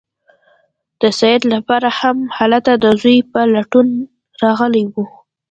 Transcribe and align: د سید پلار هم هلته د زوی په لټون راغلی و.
د 1.01 1.03
سید 1.19 1.41
پلار 1.67 1.83
هم 1.99 2.17
هلته 2.37 2.71
د 2.83 2.85
زوی 3.01 3.17
په 3.31 3.39
لټون 3.53 3.87
راغلی 4.43 4.83
و. 4.93 4.95